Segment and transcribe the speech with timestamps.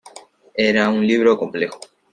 [0.55, 1.79] Era un libro complejo.